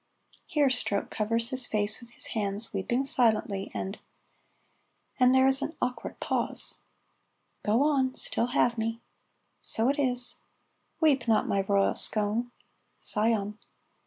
[0.47, 3.99] Here Stroke covers his face with his hands, weeping silently, and
[5.19, 6.73] and there is an awkward pause.
[7.63, 8.99] ("Go on 'Still have me.'")
[9.61, 10.37] ("So it is.")
[10.99, 12.51] "Weep not, my royal scone"
[12.97, 13.59] ("Scion.")